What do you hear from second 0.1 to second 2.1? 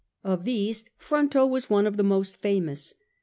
Of these Fronto was one of the